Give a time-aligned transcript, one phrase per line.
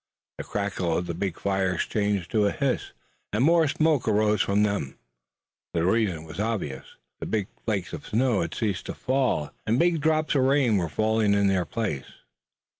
[0.39, 2.91] The crackle of the big fires changed to a hiss,
[3.31, 4.97] and more smoke arose from them.
[5.75, 6.95] The reason was obvious.
[7.19, 10.89] The big flakes of snow had ceased to fall, and big drops of rain were
[10.89, 12.11] falling in their place.